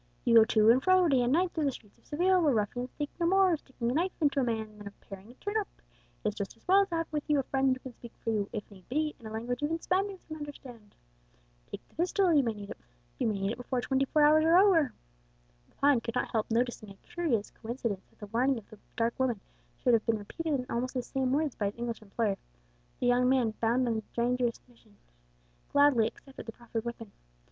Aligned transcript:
"You 0.25 0.33
go 0.33 0.45
to 0.45 0.71
and 0.71 0.81
fro 0.83 1.07
day 1.07 1.21
and 1.21 1.31
night 1.31 1.51
through 1.51 1.65
these 1.65 1.75
streets 1.75 1.99
of 1.99 2.05
Seville, 2.07 2.41
where 2.41 2.55
ruffians 2.55 2.89
think 2.97 3.11
no 3.19 3.27
more 3.27 3.53
of 3.53 3.59
sticking 3.59 3.91
a 3.91 3.93
knife 3.93 4.11
into 4.19 4.39
a 4.39 4.43
man 4.43 4.79
than 4.79 4.87
of 4.87 4.99
paring 4.99 5.29
a 5.29 5.35
turnip; 5.35 5.67
it's 6.23 6.35
just 6.35 6.57
as 6.57 6.67
well 6.67 6.87
to 6.87 6.95
have 6.95 7.07
with 7.13 7.23
you 7.27 7.37
a 7.37 7.43
friend 7.43 7.75
who 7.75 7.79
can 7.81 7.93
speak 7.93 8.11
for 8.23 8.31
you, 8.31 8.49
if 8.51 8.63
need 8.71 8.89
be, 8.89 9.13
in 9.19 9.27
a 9.27 9.29
language 9.29 9.61
even 9.61 9.79
Spaniards 9.79 10.25
can 10.25 10.37
understand. 10.37 10.95
Take 11.69 11.87
the 11.87 11.93
pistol; 11.93 12.33
you 12.33 12.41
may 12.41 12.53
need 12.55 13.51
it 13.51 13.57
before 13.57 13.79
twenty 13.79 14.05
four 14.05 14.23
hours 14.23 14.43
are 14.43 14.57
over." 14.57 14.91
Lepine 15.69 16.01
could 16.01 16.15
not 16.15 16.31
help 16.31 16.49
noting 16.49 16.69
as 16.69 16.81
a 16.81 17.13
curious 17.13 17.51
coincidence 17.51 18.03
that 18.09 18.17
the 18.17 18.25
warning 18.25 18.57
of 18.57 18.67
the 18.71 18.79
dark 18.95 19.13
woman 19.19 19.39
should 19.77 20.03
be 20.07 20.13
repeated 20.17 20.55
in 20.59 20.65
almost 20.67 20.95
the 20.95 21.03
same 21.03 21.31
words 21.31 21.53
by 21.53 21.65
his 21.67 21.77
English 21.77 22.01
employer. 22.01 22.37
The 22.99 23.05
young 23.05 23.29
man, 23.29 23.51
bound 23.61 23.87
on 23.87 23.97
a 23.99 24.15
dangerous 24.19 24.61
mission, 24.67 24.97
gladly 25.71 26.07
accepted 26.07 26.47
the 26.47 26.53
proffered 26.53 26.85
weapon. 26.85 27.11